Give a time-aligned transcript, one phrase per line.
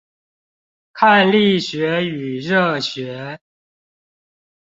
[0.93, 3.39] 看力學與熱學